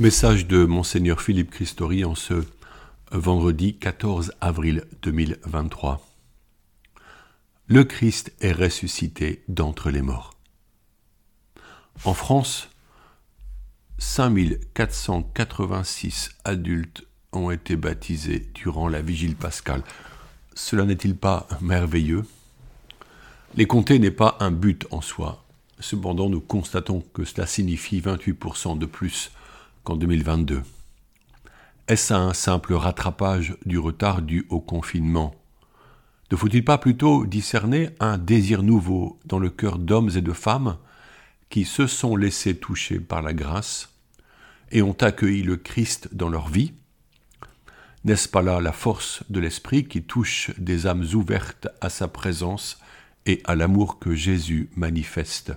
Message 0.00 0.46
de 0.46 0.64
Monseigneur 0.64 1.20
Philippe 1.20 1.50
Christori 1.50 2.06
en 2.06 2.14
ce 2.14 2.42
vendredi 3.12 3.76
14 3.76 4.32
avril 4.40 4.86
2023. 5.02 6.00
Le 7.66 7.84
Christ 7.84 8.32
est 8.40 8.52
ressuscité 8.52 9.44
d'entre 9.48 9.90
les 9.90 10.00
morts. 10.00 10.32
En 12.04 12.14
France, 12.14 12.70
5486 13.98 16.30
adultes 16.44 17.04
ont 17.32 17.50
été 17.50 17.76
baptisés 17.76 18.48
durant 18.54 18.88
la 18.88 19.02
vigile 19.02 19.36
pascale. 19.36 19.82
Cela 20.54 20.86
n'est-il 20.86 21.14
pas 21.14 21.46
merveilleux? 21.60 22.24
Les 23.54 23.66
compter 23.66 23.98
n'est 23.98 24.10
pas 24.10 24.38
un 24.40 24.50
but 24.50 24.86
en 24.92 25.02
soi. 25.02 25.44
Cependant, 25.78 26.30
nous 26.30 26.40
constatons 26.40 27.02
que 27.12 27.26
cela 27.26 27.46
signifie 27.46 28.00
28% 28.00 28.78
de 28.78 28.86
plus 28.86 29.30
qu'en 29.84 29.96
2022. 29.96 30.62
Est-ce 31.88 32.14
un 32.14 32.32
simple 32.34 32.74
rattrapage 32.74 33.56
du 33.66 33.78
retard 33.78 34.22
dû 34.22 34.46
au 34.48 34.60
confinement? 34.60 35.34
Ne 36.30 36.36
faut-il 36.36 36.64
pas 36.64 36.78
plutôt 36.78 37.26
discerner 37.26 37.90
un 37.98 38.16
désir 38.16 38.62
nouveau 38.62 39.18
dans 39.24 39.40
le 39.40 39.50
cœur 39.50 39.78
d'hommes 39.78 40.10
et 40.14 40.20
de 40.20 40.32
femmes 40.32 40.76
qui 41.48 41.64
se 41.64 41.88
sont 41.88 42.14
laissés 42.14 42.56
toucher 42.56 43.00
par 43.00 43.22
la 43.22 43.32
grâce 43.32 43.92
et 44.70 44.82
ont 44.82 44.96
accueilli 45.00 45.42
le 45.42 45.56
Christ 45.56 46.14
dans 46.14 46.28
leur 46.28 46.48
vie? 46.48 46.72
N'est-ce 48.04 48.28
pas 48.28 48.42
là 48.42 48.60
la 48.60 48.72
force 48.72 49.24
de 49.28 49.40
l'Esprit 49.40 49.86
qui 49.86 50.02
touche 50.02 50.52
des 50.58 50.86
âmes 50.86 51.04
ouvertes 51.14 51.68
à 51.80 51.90
sa 51.90 52.06
présence 52.06 52.78
et 53.26 53.42
à 53.44 53.56
l'amour 53.56 53.98
que 53.98 54.14
Jésus 54.14 54.70
manifeste? 54.76 55.52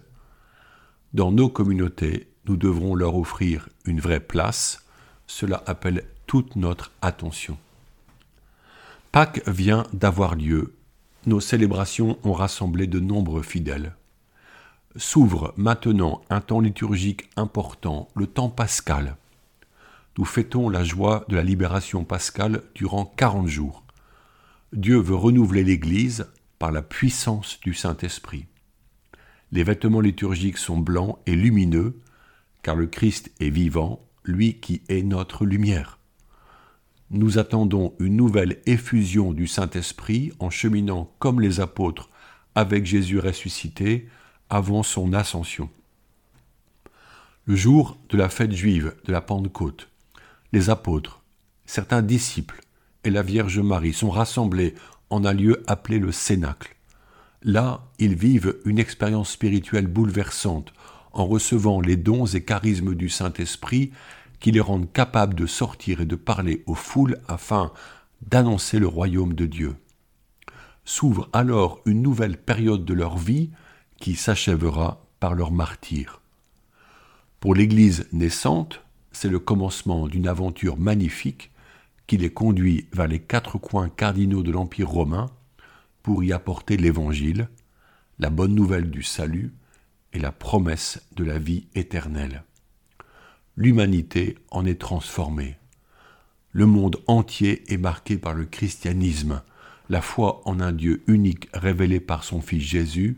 Dans 1.14 1.31
nos 1.31 1.48
communautés, 1.48 2.33
nous 2.46 2.58
devrons 2.58 2.96
leur 2.96 3.16
offrir 3.16 3.70
une 3.86 4.00
vraie 4.00 4.20
place. 4.20 4.86
Cela 5.28 5.64
appelle 5.66 6.04
toute 6.28 6.56
notre 6.56 6.92
attention. 7.02 7.58
Pâques 9.12 9.48
vient 9.48 9.86
d'avoir 9.94 10.36
lieu. 10.36 10.73
Nos 11.26 11.40
célébrations 11.40 12.17
ont 12.23 12.34
rassemblé 12.34 12.88
de 12.88 13.00
nombreux 13.00 13.44
fidèles. 13.44 13.95
S'ouvre 14.95 15.54
maintenant 15.58 16.22
un 16.30 16.42
temps 16.42 16.59
liturgique 16.59 17.30
important, 17.36 18.09
le 18.16 18.28
temps 18.28 18.50
pascal. 18.50 19.16
Nous 20.17 20.26
fêtons 20.26 20.70
la 20.70 20.84
joie 20.84 21.26
de 21.30 21.36
la 21.36 21.44
libération 21.44 22.04
pascale 22.04 22.62
durant 22.76 23.06
quarante 23.06 23.48
jours. 23.48 23.84
Dieu 24.72 24.98
veut 24.98 25.16
renouveler 25.16 25.64
l'Église 25.64 26.28
par 26.60 26.72
la 26.72 26.82
puissance 26.82 27.60
du 27.62 27.73
Saint-Esprit. 27.73 28.45
Les 29.52 29.64
vêtements 29.64 30.02
liturgiques 30.02 30.58
sont 30.58 30.78
blancs 30.78 31.17
et 31.26 31.36
lumineux, 31.36 32.00
car 32.64 32.75
le 32.75 32.88
Christ 32.88 33.31
est 33.39 33.50
vivant, 33.50 34.08
lui 34.23 34.56
qui 34.59 34.81
est 34.89 35.03
notre 35.03 35.45
lumière. 35.45 36.00
Nous 37.11 37.38
attendons 37.38 37.94
une 38.00 38.16
nouvelle 38.16 38.59
effusion 38.66 39.33
du 39.33 39.45
Saint-Esprit 39.45 40.31
en 40.39 40.50
cheminant 40.50 41.14
comme 41.20 41.42
les 41.42 41.59
apôtres 41.59 42.09
avec 42.55 42.86
Jésus 42.86 43.20
ressuscité 43.20 44.08
avant 44.50 44.81
son 44.81 45.14
ascension. 45.14 45.70
Le 47.45 47.55
jour 47.55 47.97
de 48.09 48.17
la 48.17 48.30
fête 48.30 48.53
juive 48.53 48.95
de 49.05 49.11
la 49.11 49.22
Pentecôte, 49.22 49.89
les 50.53 50.70
apôtres, 50.70 51.22
certains 51.66 52.02
disciples 52.02 52.61
et 53.03 53.09
la 53.09 53.22
Vierge 53.22 53.59
Marie 53.59 53.94
sont 53.94 54.09
rassemblés 54.09 54.75
en 55.09 55.25
un 55.25 55.33
lieu 55.33 55.61
appelé 55.67 56.00
le 56.00 56.11
Cénacle. 56.11 56.75
Là, 57.44 57.83
ils 58.00 58.16
vivent 58.16 58.55
une 58.64 58.80
expérience 58.80 59.31
spirituelle 59.31 59.88
bouleversante 59.88 60.73
en 61.14 61.25
recevant 61.25 61.80
les 61.80 61.95
dons 61.95 62.25
et 62.25 62.44
charismes 62.44 62.95
du 62.95 63.08
Saint-Esprit 63.09 63.92
qui 64.39 64.52
les 64.52 64.59
rendent 64.59 64.92
capables 64.92 65.36
de 65.36 65.45
sortir 65.45 66.02
et 66.02 66.05
de 66.05 66.16
parler 66.16 66.64
aux 66.66 66.75
foules 66.75 67.20
afin 67.28 67.72
d'annoncer 68.22 68.80
le 68.80 68.88
royaume 68.88 69.33
de 69.33 69.45
Dieu. 69.45 69.75
S'ouvre 70.86 71.30
alors 71.32 71.80
une 71.86 72.02
nouvelle 72.02 72.38
période 72.38 72.83
de 72.83 72.93
leur 72.93 73.17
vie 73.17 73.52
qui 73.99 74.15
s'achèvera 74.15 75.05
par 75.20 75.33
leur 75.33 75.52
martyr. 75.52 76.20
Pour 77.39 77.55
l'Église 77.55 78.08
naissante, 78.11 78.82
c'est 79.11 79.30
le 79.30 79.39
commencement 79.39 80.08
d'une 80.08 80.27
aventure 80.27 80.77
magnifique 80.77 81.52
qui 82.08 82.17
les 82.17 82.32
conduit 82.32 82.88
vers 82.92 83.08
les 83.08 83.20
quatre 83.20 83.58
coins 83.58 83.89
cardinaux 83.89 84.43
de 84.43 84.52
l'Empire 84.52 84.89
romain 84.89 85.30
pour 86.02 86.23
y 86.23 86.33
apporter 86.33 86.76
l'Évangile, 86.76 87.48
la 88.20 88.30
bonne 88.30 88.55
nouvelle 88.55 88.89
du 88.89 89.04
salut 89.04 89.54
et 90.14 90.20
la 90.20 90.32
promesse 90.32 91.02
de 91.16 91.24
la 91.24 91.40
vie 91.40 91.66
éternelle. 91.76 92.44
L'humanité 93.58 94.38
en 94.52 94.66
est 94.66 94.80
transformée. 94.80 95.58
Le 96.52 96.66
monde 96.66 97.02
entier 97.08 97.64
est 97.72 97.78
marqué 97.78 98.18
par 98.18 98.34
le 98.34 98.46
christianisme, 98.46 99.42
la 99.90 100.02
foi 100.02 100.42
en 100.46 100.60
un 100.60 100.72
Dieu 100.72 101.04
unique 101.08 101.50
révélé 101.54 102.00
par 102.00 102.24
son 102.24 102.42
Fils 102.42 102.64
Jésus, 102.64 103.18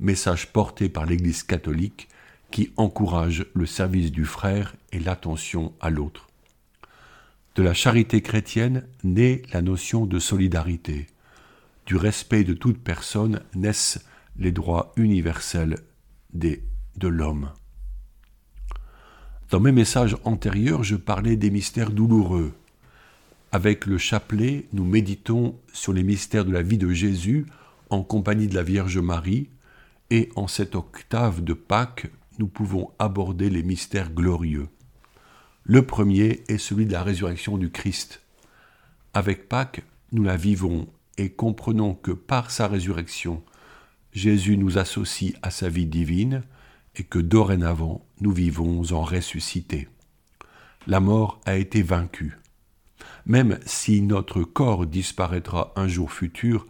message 0.00 0.52
porté 0.52 0.88
par 0.88 1.06
l'Église 1.06 1.42
catholique 1.42 2.08
qui 2.50 2.72
encourage 2.76 3.46
le 3.54 3.66
service 3.66 4.10
du 4.10 4.24
frère 4.24 4.74
et 4.90 4.98
l'attention 4.98 5.72
à 5.80 5.90
l'autre. 5.90 6.28
De 7.54 7.62
la 7.62 7.74
charité 7.74 8.20
chrétienne 8.22 8.86
naît 9.04 9.42
la 9.52 9.62
notion 9.62 10.06
de 10.06 10.18
solidarité. 10.18 11.06
Du 11.86 11.96
respect 11.96 12.44
de 12.44 12.54
toute 12.54 12.78
personne 12.78 13.40
naissent 13.54 14.04
les 14.38 14.52
droits 14.52 14.92
universels 14.96 15.76
de 16.32 17.08
l'homme. 17.08 17.50
Dans 19.50 19.60
mes 19.60 19.72
messages 19.72 20.16
antérieurs, 20.24 20.82
je 20.82 20.96
parlais 20.96 21.36
des 21.36 21.50
mystères 21.50 21.90
douloureux. 21.90 22.52
Avec 23.52 23.84
le 23.84 23.98
chapelet, 23.98 24.66
nous 24.72 24.84
méditons 24.84 25.56
sur 25.74 25.92
les 25.92 26.02
mystères 26.02 26.46
de 26.46 26.52
la 26.52 26.62
vie 26.62 26.78
de 26.78 26.90
Jésus 26.90 27.46
en 27.90 28.02
compagnie 28.02 28.46
de 28.46 28.54
la 28.54 28.62
Vierge 28.62 28.98
Marie, 28.98 29.50
et 30.08 30.30
en 30.36 30.46
cette 30.46 30.74
octave 30.74 31.42
de 31.42 31.52
Pâques, 31.52 32.10
nous 32.38 32.46
pouvons 32.46 32.90
aborder 32.98 33.50
les 33.50 33.62
mystères 33.62 34.10
glorieux. 34.10 34.68
Le 35.64 35.82
premier 35.82 36.42
est 36.48 36.58
celui 36.58 36.86
de 36.86 36.92
la 36.92 37.02
résurrection 37.02 37.58
du 37.58 37.70
Christ. 37.70 38.22
Avec 39.14 39.48
Pâques, 39.48 39.82
nous 40.12 40.22
la 40.22 40.36
vivons 40.36 40.88
et 41.18 41.30
comprenons 41.30 41.94
que 41.94 42.10
par 42.10 42.50
sa 42.50 42.68
résurrection, 42.68 43.42
Jésus 44.12 44.56
nous 44.56 44.78
associe 44.78 45.34
à 45.42 45.50
sa 45.50 45.68
vie 45.68 45.86
divine 45.86 46.42
et 46.96 47.04
que 47.04 47.18
dorénavant 47.18 48.04
nous 48.20 48.32
vivons 48.32 48.92
en 48.92 49.02
ressuscité. 49.02 49.88
La 50.86 51.00
mort 51.00 51.40
a 51.46 51.56
été 51.56 51.82
vaincue. 51.82 52.38
Même 53.24 53.58
si 53.64 54.02
notre 54.02 54.42
corps 54.42 54.86
disparaîtra 54.86 55.72
un 55.76 55.88
jour 55.88 56.12
futur, 56.12 56.66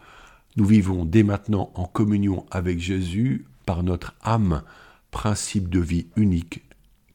nous 0.56 0.66
vivons 0.66 1.04
dès 1.04 1.22
maintenant 1.22 1.72
en 1.74 1.86
communion 1.86 2.46
avec 2.50 2.78
Jésus 2.78 3.46
par 3.64 3.82
notre 3.82 4.14
âme, 4.22 4.62
principe 5.10 5.68
de 5.68 5.80
vie 5.80 6.06
unique 6.16 6.62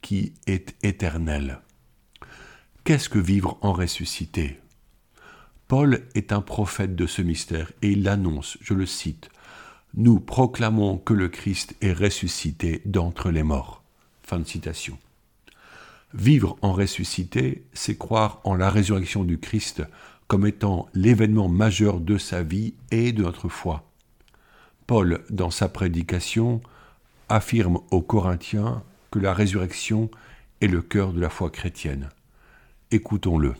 qui 0.01 0.33
est 0.47 0.75
éternel. 0.83 1.61
Qu'est-ce 2.83 3.09
que 3.09 3.19
vivre 3.19 3.57
en 3.61 3.73
ressuscité? 3.73 4.59
Paul 5.67 6.07
est 6.16 6.31
un 6.31 6.41
prophète 6.41 6.95
de 6.95 7.05
ce 7.05 7.21
mystère 7.21 7.71
et 7.81 7.91
il 7.91 8.03
l'annonce, 8.03 8.57
je 8.61 8.73
le 8.73 8.85
cite, 8.85 9.29
nous 9.95 10.19
proclamons 10.19 10.97
que 10.97 11.13
le 11.13 11.29
Christ 11.29 11.75
est 11.81 11.93
ressuscité 11.93 12.81
d'entre 12.85 13.31
les 13.31 13.43
morts. 13.43 13.83
Vivre 16.13 16.57
en 16.61 16.73
ressuscité, 16.73 17.63
c'est 17.73 17.97
croire 17.97 18.41
en 18.43 18.55
la 18.55 18.69
résurrection 18.69 19.23
du 19.23 19.39
Christ 19.39 19.83
comme 20.27 20.45
étant 20.45 20.87
l'événement 20.93 21.47
majeur 21.47 21.99
de 21.99 22.17
sa 22.17 22.43
vie 22.43 22.73
et 22.91 23.11
de 23.11 23.23
notre 23.23 23.49
foi. 23.49 23.89
Paul, 24.85 25.23
dans 25.29 25.51
sa 25.51 25.69
prédication, 25.69 26.61
affirme 27.29 27.79
aux 27.91 28.01
Corinthiens 28.01 28.83
que 29.11 29.19
la 29.19 29.33
résurrection 29.33 30.09
est 30.61 30.67
le 30.67 30.81
cœur 30.81 31.13
de 31.13 31.19
la 31.19 31.29
foi 31.29 31.49
chrétienne. 31.49 32.09
Écoutons-le. 32.91 33.53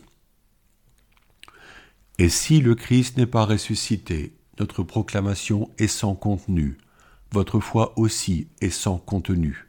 Et 2.18 2.28
si 2.28 2.60
le 2.60 2.74
Christ 2.74 3.16
n'est 3.16 3.26
pas 3.26 3.44
ressuscité, 3.44 4.32
notre 4.58 4.82
proclamation 4.82 5.70
est 5.78 5.88
sans 5.88 6.14
contenu, 6.14 6.78
votre 7.30 7.60
foi 7.60 7.98
aussi 7.98 8.48
est 8.60 8.70
sans 8.70 8.98
contenu. 8.98 9.66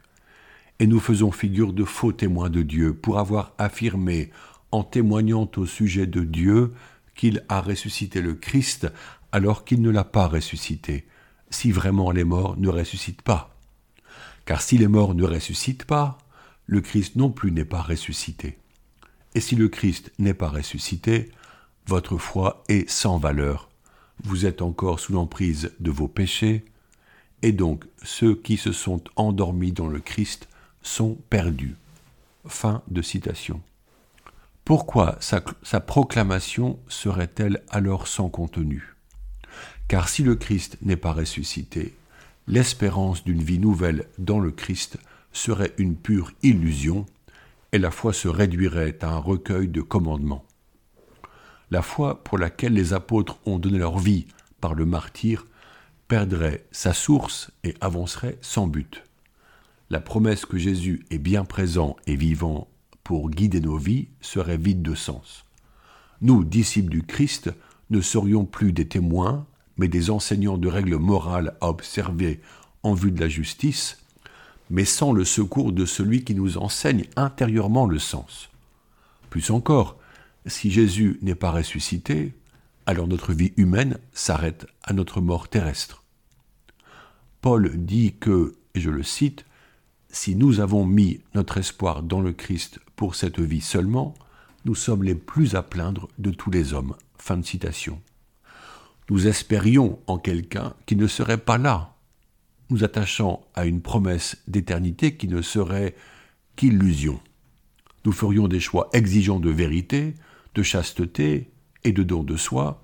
Et 0.80 0.88
nous 0.88 1.00
faisons 1.00 1.32
figure 1.32 1.74
de 1.74 1.84
faux 1.84 2.14
témoins 2.14 2.50
de 2.50 2.62
Dieu 2.62 2.94
pour 2.94 3.20
avoir 3.20 3.54
affirmé, 3.58 4.32
en 4.72 4.84
témoignant 4.84 5.50
au 5.58 5.66
sujet 5.66 6.08
de 6.08 6.24
Dieu, 6.24 6.74
qu'il 7.16 7.44
a 7.50 7.60
ressuscité 7.60 8.22
le 8.22 8.34
Christ 8.34 8.88
alors 9.32 9.66
qu'il 9.66 9.82
ne 9.82 9.90
l'a 9.90 10.06
pas 10.06 10.28
ressuscité, 10.28 11.06
si 11.50 11.72
vraiment 11.72 12.12
les 12.12 12.24
morts 12.24 12.58
ne 12.58 12.70
ressuscitent 12.70 13.22
pas. 13.22 13.56
Car 14.46 14.62
si 14.62 14.78
les 14.78 14.88
morts 14.88 15.16
ne 15.16 15.26
ressuscitent 15.26 15.86
pas, 15.86 16.18
le 16.66 16.82
Christ 16.82 17.16
non 17.16 17.30
plus 17.30 17.52
n'est 17.52 17.66
pas 17.66 17.82
ressuscité. 17.82 18.58
Et 19.36 19.42
si 19.42 19.56
le 19.56 19.68
Christ 19.68 20.12
n'est 20.18 20.34
pas 20.34 20.50
ressuscité, 20.50 21.30
votre 21.88 22.18
foi 22.18 22.64
est 22.70 22.90
sans 22.90 23.18
valeur 23.18 23.69
vous 24.24 24.46
êtes 24.46 24.62
encore 24.62 25.00
sous 25.00 25.14
l'emprise 25.14 25.72
de 25.80 25.92
vos 25.92 26.08
péchés, 26.08 26.66
et 27.42 27.52
donc 27.52 27.86
ceux 28.04 28.36
qui 28.36 28.58
se 28.58 28.72
sont 28.72 29.02
endormis 29.16 29.72
dans 29.72 29.88
le 29.88 30.00
Christ 30.00 30.48
sont 30.82 31.18
perdus. 31.30 31.76
Fin 32.46 32.82
de 32.90 33.02
citation. 33.02 33.62
Pourquoi 34.66 35.18
sa, 35.20 35.44
sa 35.64 35.80
proclamation 35.80 36.80
serait-elle 36.88 37.64
alors 37.70 38.08
sans 38.08 38.30
contenu? 38.30 38.96
Car 39.88 40.10
si 40.10 40.24
le 40.24 40.36
Christ 40.36 40.78
n'est 40.82 40.96
pas 40.96 41.14
ressuscité, 41.14 41.96
l'espérance 42.48 43.24
d'une 43.24 43.42
vie 43.42 43.60
nouvelle 43.60 44.06
dans 44.18 44.40
le 44.40 44.52
Christ 44.52 44.98
serait 45.32 45.74
une 45.78 45.96
pure 45.96 46.32
illusion, 46.44 47.06
et 47.72 47.78
la 47.78 47.92
foi 47.92 48.14
se 48.14 48.28
réduirait 48.28 48.98
à 49.02 49.10
un 49.10 49.18
recueil 49.18 49.68
de 49.68 49.82
commandements. 49.82 50.46
La 51.72 51.82
foi 51.82 52.24
pour 52.24 52.38
laquelle 52.38 52.74
les 52.74 52.94
apôtres 52.94 53.38
ont 53.46 53.60
donné 53.60 53.78
leur 53.78 54.00
vie 54.00 54.26
par 54.60 54.74
le 54.74 54.86
martyr 54.86 55.46
perdrait 56.08 56.66
sa 56.72 56.94
source 56.94 57.52
et 57.64 57.76
avancerait 57.82 58.40
sans 58.42 58.68
but. 58.68 59.04
La 59.92 60.00
promesse 60.00 60.46
que 60.46 60.58
Jésus 60.58 61.06
est 61.12 61.20
bien 61.20 61.46
présent 61.46 61.96
et 62.08 62.16
vivant 62.16 62.68
pour 63.04 63.30
guider 63.30 63.62
nos 63.62 63.78
vies 63.78 64.08
serait 64.22 64.58
vide 64.58 64.82
de 64.82 64.96
sens. 64.96 65.46
Nous, 66.22 66.44
disciples 66.44 66.90
du 66.90 67.04
Christ, 67.04 67.52
ne 67.90 68.02
serions 68.02 68.46
plus 68.46 68.74
des 68.74 68.88
témoins, 68.88 69.46
mais 69.78 69.88
des 69.88 70.10
enseignants 70.10 70.58
de 70.58 70.68
règles 70.68 70.98
morales 70.98 71.56
à 71.62 71.70
observer 71.70 72.42
en 72.84 72.94
vue 72.94 73.12
de 73.12 73.20
la 73.20 73.30
justice, 73.30 74.00
mais 74.70 74.86
sans 74.86 75.14
le 75.14 75.26
secours 75.26 75.72
de 75.72 75.86
celui 75.86 76.24
qui 76.24 76.36
nous 76.36 76.58
enseigne 76.58 77.06
intérieurement 77.16 77.86
le 77.86 78.00
sens. 78.00 78.50
Plus 79.30 79.52
encore, 79.52 79.99
si 80.50 80.72
Jésus 80.72 81.18
n'est 81.22 81.36
pas 81.36 81.52
ressuscité, 81.52 82.34
alors 82.86 83.08
notre 83.08 83.34
vie 83.34 83.54
humaine 83.56 84.00
s'arrête 84.14 84.66
à 84.84 84.94
notre 84.94 85.22
mort 85.22 85.48
terrestre. 85.48 86.04
Paul 87.42 87.72
dit 87.78 88.16
que, 88.20 88.56
et 88.76 88.80
je 88.80 88.90
le 88.90 89.04
cite, 89.04 89.46
si 90.10 90.36
nous 90.36 90.60
avons 90.60 90.86
mis 90.86 91.22
notre 91.36 91.58
espoir 91.58 92.04
dans 92.04 92.20
le 92.20 92.34
Christ 92.34 92.80
pour 92.96 93.16
cette 93.16 93.40
vie 93.40 93.62
seulement, 93.62 94.16
nous 94.66 94.76
sommes 94.76 95.04
les 95.04 95.16
plus 95.16 95.56
à 95.56 95.64
plaindre 95.64 96.10
de 96.18 96.32
tous 96.32 96.52
les 96.52 96.74
hommes. 96.74 96.96
Fin 97.18 97.38
de 97.38 97.46
citation. 97.46 98.02
Nous 99.10 99.28
espérions 99.28 100.00
en 100.08 100.18
quelqu'un 100.18 100.74
qui 100.86 100.96
ne 100.96 101.08
serait 101.08 101.38
pas 101.38 101.58
là, 101.58 101.96
nous 102.70 102.84
attachant 102.84 103.46
à 103.56 103.66
une 103.66 103.82
promesse 103.82 104.38
d'éternité 104.48 105.16
qui 105.16 105.28
ne 105.28 105.42
serait 105.42 105.96
qu'illusion. 106.56 107.20
Nous 108.06 108.12
ferions 108.12 108.48
des 108.48 108.60
choix 108.60 108.90
exigeants 108.94 109.40
de 109.40 109.50
vérité, 109.50 110.16
de 110.56 110.64
chasteté 110.64 111.50
et 111.84 111.92
de 111.92 112.04
don 112.04 112.24
de 112.24 112.38
soi, 112.38 112.82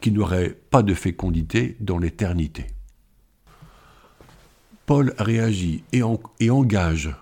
qui 0.00 0.10
n'auraient 0.10 0.58
pas 0.70 0.82
de 0.82 0.94
fécondité 0.94 1.76
dans 1.80 1.98
l'éternité. 1.98 2.66
Paul 4.86 5.14
réagit 5.18 5.82
et, 5.92 6.02
et, 6.40 6.50
engage 6.50 7.14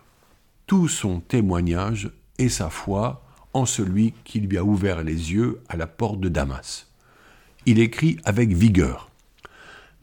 tout 0.66 0.88
son 0.88 1.20
témoignage 1.20 2.10
et 2.38 2.48
sa 2.48 2.70
foi 2.70 3.24
en 3.52 3.66
celui 3.66 4.14
qui 4.24 4.40
lui 4.40 4.58
a 4.58 4.64
ouvert 4.64 5.04
les 5.04 5.32
yeux 5.32 5.60
à 5.68 5.76
la 5.76 5.86
porte 5.86 6.18
de 6.18 6.28
Damas. 6.28 6.88
Il 7.66 7.78
écrit 7.78 8.18
avec 8.24 8.52
vigueur. 8.52 9.10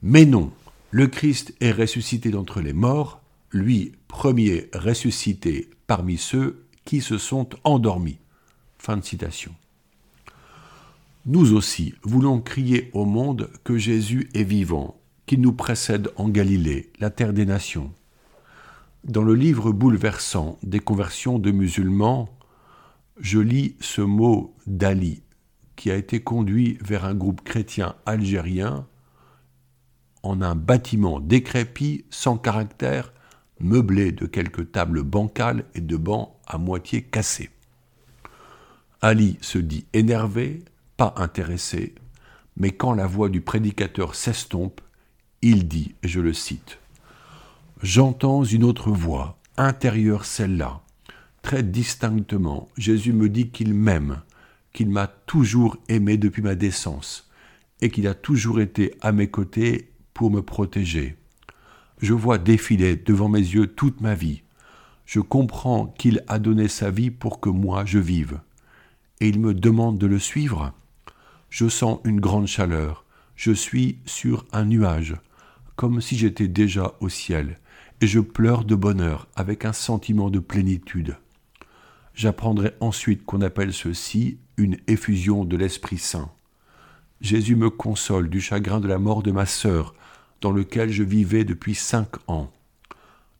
Mais 0.01 0.25
non, 0.25 0.53
le 0.91 1.07
Christ 1.07 1.53
est 1.59 1.71
ressuscité 1.71 2.29
d'entre 2.29 2.61
les 2.61 2.73
morts, 2.73 3.21
lui 3.51 3.93
premier 4.07 4.69
ressuscité 4.73 5.69
parmi 5.85 6.17
ceux 6.17 6.65
qui 6.85 7.01
se 7.01 7.17
sont 7.17 7.49
endormis. 7.63 8.19
Fin 8.77 8.95
de 8.95 9.03
citation. 9.03 9.53
Nous 11.25 11.53
aussi 11.53 11.93
voulons 12.03 12.39
crier 12.39 12.89
au 12.93 13.05
monde 13.05 13.49
que 13.63 13.77
Jésus 13.77 14.29
est 14.33 14.43
vivant, 14.43 14.99
qu'il 15.25 15.41
nous 15.41 15.53
précède 15.53 16.09
en 16.15 16.29
Galilée, 16.29 16.91
la 16.99 17.09
terre 17.09 17.33
des 17.33 17.45
nations. 17.45 17.93
Dans 19.03 19.23
le 19.23 19.35
livre 19.35 19.71
bouleversant 19.71 20.57
des 20.63 20.79
conversions 20.79 21.37
de 21.37 21.51
musulmans, 21.51 22.29
je 23.19 23.39
lis 23.39 23.75
ce 23.81 24.01
mot 24.01 24.55
d'Ali, 24.65 25.21
qui 25.75 25.91
a 25.91 25.95
été 25.95 26.21
conduit 26.21 26.77
vers 26.81 27.05
un 27.05 27.15
groupe 27.15 27.41
chrétien 27.41 27.95
algérien 28.05 28.87
en 30.23 30.41
un 30.41 30.55
bâtiment 30.55 31.19
décrépit, 31.19 32.05
sans 32.09 32.37
caractère, 32.37 33.13
meublé 33.59 34.11
de 34.11 34.25
quelques 34.25 34.71
tables 34.71 35.03
bancales 35.03 35.65
et 35.75 35.81
de 35.81 35.97
bancs 35.97 36.29
à 36.47 36.57
moitié 36.57 37.01
cassés. 37.01 37.49
Ali 39.01 39.37
se 39.41 39.57
dit 39.57 39.85
énervé, 39.93 40.63
pas 40.99 41.13
intéressé, 41.15 41.95
mais 42.57 42.71
quand 42.71 42.93
la 42.93 43.07
voix 43.07 43.29
du 43.29 43.39
prédicateur 43.39 44.15
s'estompe, 44.15 44.81
il 45.41 45.65
dit, 45.69 45.95
et 46.03 46.09
je 46.09 46.19
le 46.19 46.33
cite, 46.33 46.77
J'entends 47.81 48.43
une 48.43 48.65
autre 48.65 48.91
voix, 48.91 49.39
intérieure 49.55 50.25
celle-là. 50.25 50.81
Très 51.41 51.63
distinctement, 51.63 52.67
Jésus 52.77 53.13
me 53.13 53.29
dit 53.29 53.47
qu'il 53.47 53.73
m'aime, 53.73 54.23
qu'il 54.73 54.89
m'a 54.89 55.07
toujours 55.07 55.77
aimé 55.87 56.17
depuis 56.17 56.41
ma 56.41 56.55
décence, 56.55 57.29
et 57.79 57.89
qu'il 57.89 58.05
a 58.05 58.13
toujours 58.13 58.59
été 58.59 58.93
à 58.99 59.13
mes 59.13 59.29
côtés 59.29 59.91
pour 60.13 60.29
me 60.29 60.41
protéger. 60.41 61.15
Je 62.01 62.11
vois 62.11 62.39
défiler 62.39 62.97
devant 62.97 63.29
mes 63.29 63.39
yeux 63.39 63.67
toute 63.67 64.01
ma 64.01 64.15
vie. 64.15 64.41
Je 65.05 65.21
comprends 65.21 65.87
qu'il 65.97 66.25
a 66.27 66.39
donné 66.39 66.67
sa 66.67 66.91
vie 66.91 67.09
pour 67.09 67.39
que 67.39 67.47
moi 67.47 67.85
je 67.85 67.99
vive. 67.99 68.41
Et 69.21 69.29
il 69.29 69.39
me 69.39 69.53
demande 69.53 69.97
de 69.97 70.05
le 70.05 70.19
suivre. 70.19 70.73
Je 71.49 71.67
sens 71.67 71.99
une 72.03 72.19
grande 72.19 72.47
chaleur. 72.47 73.05
Je 73.35 73.51
suis 73.51 73.99
sur 74.05 74.45
un 74.51 74.65
nuage, 74.65 75.15
comme 75.75 76.01
si 76.01 76.17
j'étais 76.17 76.47
déjà 76.47 76.93
au 76.99 77.09
ciel, 77.09 77.57
et 78.01 78.07
je 78.07 78.19
pleure 78.19 78.65
de 78.65 78.75
bonheur 78.75 79.27
avec 79.35 79.65
un 79.65 79.73
sentiment 79.73 80.29
de 80.29 80.39
plénitude. 80.39 81.17
J'apprendrai 82.13 82.73
ensuite 82.81 83.25
qu'on 83.25 83.41
appelle 83.41 83.73
ceci 83.73 84.37
une 84.57 84.77
effusion 84.87 85.45
de 85.45 85.57
l'Esprit 85.57 85.97
Saint. 85.97 86.31
Jésus 87.21 87.55
me 87.55 87.69
console 87.69 88.29
du 88.29 88.41
chagrin 88.41 88.79
de 88.79 88.87
la 88.87 88.99
mort 88.99 89.23
de 89.23 89.31
ma 89.31 89.45
sœur, 89.45 89.93
dans 90.41 90.51
lequel 90.51 90.89
je 90.89 91.03
vivais 91.03 91.43
depuis 91.43 91.75
cinq 91.75 92.09
ans. 92.27 92.51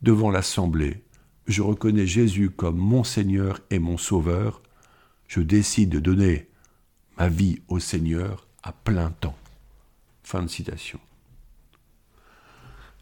Devant 0.02 0.32
l'Assemblée, 0.32 1.04
je 1.48 1.62
reconnais 1.62 2.08
Jésus 2.08 2.50
comme 2.50 2.78
mon 2.78 3.04
Seigneur 3.04 3.60
et 3.70 3.80
mon 3.80 3.98
Sauveur. 3.98 4.62
Je 5.28 5.42
décide 5.42 5.90
de 5.90 6.00
donner 6.00 6.49
ma 7.20 7.28
vie 7.28 7.60
au 7.68 7.80
Seigneur 7.80 8.48
à 8.64 8.72
plein 8.72 9.12
temps. 9.12 9.36
Fin 10.24 10.42
de 10.42 10.48
citation. 10.48 11.00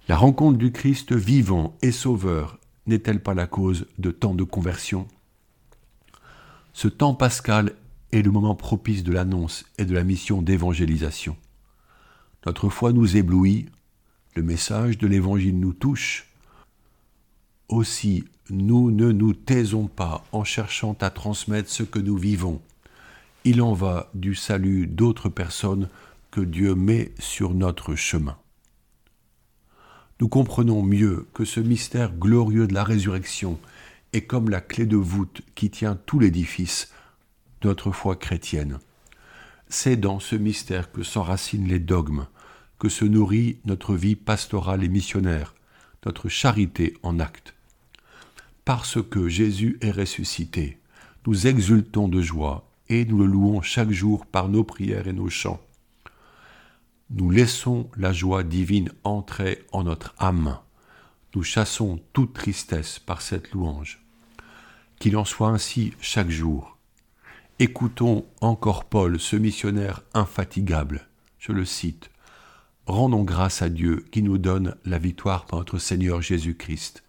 La 0.07 0.17
rencontre 0.17 0.57
du 0.57 0.71
Christ 0.71 1.13
vivant 1.13 1.77
et 1.83 1.91
sauveur 1.91 2.57
n'est-elle 2.87 3.21
pas 3.21 3.35
la 3.35 3.45
cause 3.45 3.85
de 3.99 4.09
tant 4.09 4.33
de 4.33 4.43
conversions? 4.43 5.07
Ce 6.73 6.87
temps 6.87 7.13
pascal 7.13 7.73
est 8.11 8.23
le 8.23 8.31
moment 8.31 8.55
propice 8.55 9.03
de 9.03 9.11
l'annonce 9.11 9.65
et 9.77 9.85
de 9.85 9.93
la 9.93 10.03
mission 10.03 10.41
d'évangélisation. 10.41 11.37
Notre 12.45 12.69
foi 12.69 12.93
nous 12.93 13.17
éblouit, 13.17 13.67
le 14.35 14.41
message 14.41 14.97
de 14.97 15.05
l'Évangile 15.05 15.59
nous 15.59 15.73
touche. 15.73 16.27
Aussi, 17.67 18.23
nous 18.49 18.89
ne 18.89 19.11
nous 19.11 19.33
taisons 19.33 19.87
pas 19.87 20.23
en 20.31 20.43
cherchant 20.43 20.95
à 21.01 21.09
transmettre 21.09 21.69
ce 21.69 21.83
que 21.83 21.99
nous 21.99 22.17
vivons, 22.17 22.61
il 23.47 23.61
en 23.61 23.71
va 23.71 24.11
du 24.13 24.35
salut 24.35 24.87
d'autres 24.87 25.29
personnes 25.29 25.87
que 26.31 26.41
Dieu 26.41 26.75
met 26.75 27.13
sur 27.17 27.53
notre 27.53 27.95
chemin. 27.95 28.37
Nous 30.19 30.27
comprenons 30.27 30.83
mieux 30.83 31.29
que 31.33 31.45
ce 31.45 31.61
mystère 31.61 32.13
glorieux 32.13 32.67
de 32.67 32.73
la 32.73 32.83
résurrection 32.83 33.57
est 34.11 34.23
comme 34.23 34.49
la 34.49 34.59
clé 34.59 34.85
de 34.85 34.97
voûte 34.97 35.43
qui 35.55 35.69
tient 35.69 35.97
tout 36.05 36.19
l'édifice 36.19 36.91
de 37.61 37.69
notre 37.69 37.91
foi 37.91 38.17
chrétienne. 38.17 38.79
C'est 39.69 39.95
dans 39.95 40.19
ce 40.19 40.35
mystère 40.35 40.91
que 40.91 41.03
s'enracinent 41.03 41.69
les 41.69 41.79
dogmes, 41.79 42.27
que 42.79 42.89
se 42.89 43.05
nourrit 43.05 43.59
notre 43.63 43.95
vie 43.95 44.17
pastorale 44.17 44.83
et 44.83 44.89
missionnaire, 44.89 45.55
notre 46.05 46.27
charité 46.27 46.97
en 47.01 47.17
acte. 47.17 47.53
Parce 48.65 49.01
que 49.01 49.29
Jésus 49.29 49.77
est 49.79 49.91
ressuscité, 49.91 50.81
nous 51.25 51.47
exultons 51.47 52.09
de 52.09 52.21
joie 52.21 52.66
et 52.89 53.05
nous 53.05 53.19
le 53.19 53.25
louons 53.25 53.61
chaque 53.61 53.91
jour 53.91 54.25
par 54.25 54.49
nos 54.49 54.63
prières 54.63 55.07
et 55.07 55.13
nos 55.13 55.29
chants. 55.29 55.61
Nous 57.09 57.29
laissons 57.29 57.89
la 57.95 58.11
joie 58.11 58.43
divine 58.43 58.91
entrer 59.03 59.65
en 59.71 59.83
notre 59.83 60.13
âme. 60.17 60.59
Nous 61.35 61.43
chassons 61.43 61.99
toute 62.13 62.33
tristesse 62.33 62.99
par 62.99 63.21
cette 63.21 63.51
louange. 63.51 64.03
Qu'il 64.99 65.15
en 65.15 65.25
soit 65.25 65.49
ainsi 65.49 65.93
chaque 66.01 66.29
jour. 66.29 66.77
Écoutons 67.59 68.25
encore 68.41 68.85
Paul, 68.85 69.19
ce 69.19 69.35
missionnaire 69.35 70.01
infatigable. 70.13 71.07
Je 71.39 71.51
le 71.51 71.65
cite. 71.65 72.09
Rendons 72.87 73.23
grâce 73.23 73.61
à 73.61 73.69
Dieu 73.69 74.05
qui 74.11 74.21
nous 74.21 74.37
donne 74.37 74.75
la 74.85 74.97
victoire 74.97 75.45
par 75.45 75.59
notre 75.59 75.77
Seigneur 75.77 76.21
Jésus-Christ. 76.21 77.03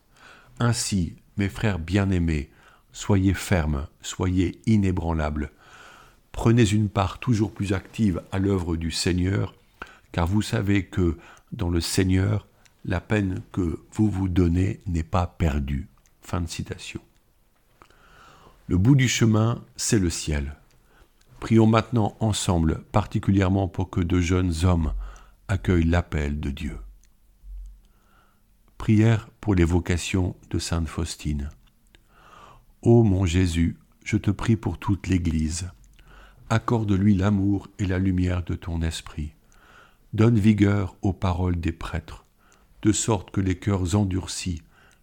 Ainsi, 0.58 1.16
mes 1.36 1.48
frères 1.48 1.78
bien-aimés, 1.78 2.50
soyez 2.92 3.34
fermes, 3.34 3.86
soyez 4.02 4.60
inébranlables, 4.66 5.52
Prenez 6.38 6.70
une 6.70 6.88
part 6.88 7.18
toujours 7.18 7.50
plus 7.50 7.72
active 7.72 8.22
à 8.30 8.38
l'œuvre 8.38 8.76
du 8.76 8.92
Seigneur, 8.92 9.56
car 10.12 10.28
vous 10.28 10.40
savez 10.40 10.84
que 10.84 11.18
dans 11.50 11.68
le 11.68 11.80
Seigneur, 11.80 12.46
la 12.84 13.00
peine 13.00 13.42
que 13.50 13.80
vous 13.90 14.08
vous 14.08 14.28
donnez 14.28 14.80
n'est 14.86 15.02
pas 15.02 15.26
perdue. 15.26 15.88
Fin 16.22 16.40
de 16.40 16.46
citation. 16.46 17.00
Le 18.68 18.78
bout 18.78 18.94
du 18.94 19.08
chemin, 19.08 19.64
c'est 19.74 19.98
le 19.98 20.10
ciel. 20.10 20.54
Prions 21.40 21.66
maintenant 21.66 22.16
ensemble, 22.20 22.84
particulièrement 22.92 23.66
pour 23.66 23.90
que 23.90 24.00
de 24.00 24.20
jeunes 24.20 24.64
hommes 24.64 24.92
accueillent 25.48 25.90
l'appel 25.90 26.38
de 26.38 26.50
Dieu. 26.50 26.78
Prière 28.78 29.28
pour 29.40 29.56
les 29.56 29.64
vocations 29.64 30.36
de 30.50 30.60
Sainte 30.60 30.86
Faustine. 30.86 31.50
Ô 32.82 33.02
mon 33.02 33.26
Jésus, 33.26 33.76
je 34.04 34.16
te 34.16 34.30
prie 34.30 34.54
pour 34.54 34.78
toute 34.78 35.08
l'Église. 35.08 35.68
Accorde-lui 36.50 37.14
l'amour 37.14 37.68
et 37.78 37.86
la 37.86 37.98
lumière 37.98 38.42
de 38.44 38.54
ton 38.54 38.82
esprit. 38.82 39.32
Donne 40.12 40.38
vigueur 40.38 40.96
aux 41.02 41.12
paroles 41.12 41.60
des 41.60 41.72
prêtres, 41.72 42.24
de 42.82 42.92
sorte 42.92 43.30
que 43.30 43.40
les 43.40 43.58
cœurs 43.58 43.94
endurcis 43.94 44.62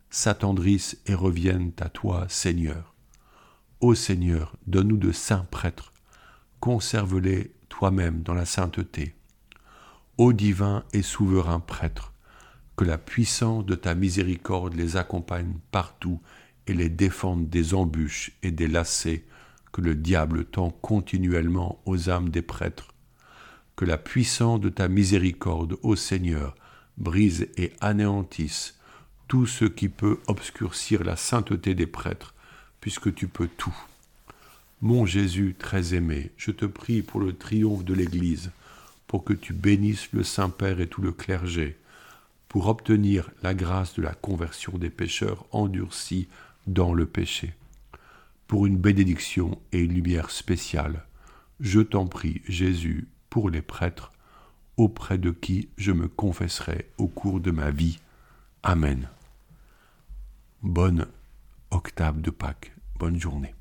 s'attendrissent 0.09 0.97
et 1.05 1.13
reviennent 1.13 1.73
à 1.79 1.89
toi, 1.89 2.25
Seigneur. 2.29 2.95
Ô 3.79 3.93
Seigneur, 3.93 4.55
donne-nous 4.65 4.97
de 4.97 5.11
saints 5.11 5.47
prêtres 5.51 5.91
conserve-les 6.65 7.51
toi-même 7.69 8.23
dans 8.23 8.33
la 8.33 8.45
sainteté. 8.45 9.13
Ô 10.17 10.33
divin 10.33 10.83
et 10.93 11.03
souverain 11.03 11.59
prêtre, 11.59 12.11
que 12.75 12.85
la 12.85 12.97
puissance 12.97 13.67
de 13.67 13.75
ta 13.75 13.93
miséricorde 13.93 14.73
les 14.73 14.97
accompagne 14.97 15.59
partout 15.69 16.19
et 16.65 16.73
les 16.73 16.89
défende 16.89 17.49
des 17.49 17.75
embûches 17.75 18.31
et 18.41 18.49
des 18.49 18.67
lacets 18.67 19.25
que 19.75 19.81
le 19.81 19.93
diable 19.93 20.45
tend 20.45 20.69
continuellement 20.69 21.81
aux 21.85 22.09
âmes 22.09 22.29
des 22.29 22.41
prêtres. 22.41 22.93
Que 23.75 23.83
la 23.83 23.97
puissance 23.97 24.61
de 24.61 24.69
ta 24.69 24.87
miséricorde, 24.87 25.75
ô 25.83 25.97
Seigneur, 25.97 26.55
brise 26.97 27.49
et 27.57 27.73
anéantisse 27.81 28.79
tout 29.27 29.45
ce 29.45 29.65
qui 29.65 29.89
peut 29.89 30.19
obscurcir 30.27 31.03
la 31.03 31.17
sainteté 31.17 31.75
des 31.75 31.87
prêtres, 31.87 32.33
puisque 32.79 33.13
tu 33.13 33.27
peux 33.27 33.49
tout. 33.49 33.75
Mon 34.79 35.05
Jésus 35.05 35.57
très 35.59 35.93
aimé, 35.93 36.31
je 36.37 36.51
te 36.51 36.65
prie 36.65 37.01
pour 37.01 37.19
le 37.19 37.33
triomphe 37.33 37.83
de 37.83 37.93
l'Église, 37.93 38.51
pour 39.07 39.25
que 39.25 39.33
tu 39.33 39.51
bénisses 39.51 40.07
le 40.13 40.23
Saint-Père 40.23 40.79
et 40.79 40.87
tout 40.87 41.01
le 41.01 41.11
clergé, 41.11 41.75
pour 42.47 42.67
obtenir 42.67 43.29
la 43.43 43.53
grâce 43.53 43.95
de 43.95 44.03
la 44.03 44.13
conversion 44.13 44.77
des 44.77 44.89
pécheurs 44.89 45.45
endurcis 45.51 46.29
dans 46.65 46.93
le 46.93 47.05
péché. 47.05 47.55
Pour 48.47 48.65
une 48.65 48.77
bénédiction 48.77 49.59
et 49.71 49.79
une 49.79 49.93
lumière 49.93 50.29
spéciale, 50.29 51.05
je 51.59 51.79
t'en 51.79 52.05
prie, 52.05 52.41
Jésus, 52.47 53.07
pour 53.29 53.49
les 53.49 53.61
prêtres, 53.61 54.11
auprès 54.77 55.17
de 55.17 55.31
qui 55.31 55.69
je 55.77 55.91
me 55.91 56.07
confesserai 56.07 56.89
au 56.97 57.07
cours 57.07 57.39
de 57.39 57.51
ma 57.51 57.71
vie. 57.71 57.99
Amen. 58.61 59.09
Bonne 60.61 61.07
octave 61.71 62.21
de 62.21 62.29
Pâques. 62.29 62.71
Bonne 62.99 63.19
journée. 63.19 63.53